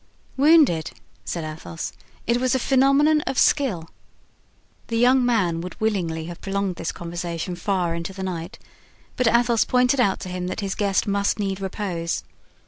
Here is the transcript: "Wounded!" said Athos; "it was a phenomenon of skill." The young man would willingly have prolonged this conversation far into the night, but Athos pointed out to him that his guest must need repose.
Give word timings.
"Wounded!" 0.35 0.93
said 1.25 1.43
Athos; 1.43 1.93
"it 2.25 2.41
was 2.41 2.55
a 2.55 2.57
phenomenon 2.57 3.21
of 3.27 3.37
skill." 3.37 3.87
The 4.87 4.97
young 4.97 5.23
man 5.23 5.61
would 5.61 5.79
willingly 5.79 6.25
have 6.25 6.41
prolonged 6.41 6.77
this 6.77 6.91
conversation 6.91 7.55
far 7.55 7.93
into 7.93 8.11
the 8.11 8.23
night, 8.23 8.57
but 9.15 9.27
Athos 9.27 9.63
pointed 9.63 9.99
out 9.99 10.19
to 10.21 10.29
him 10.29 10.47
that 10.47 10.61
his 10.61 10.73
guest 10.73 11.05
must 11.05 11.37
need 11.37 11.61
repose. 11.61 12.23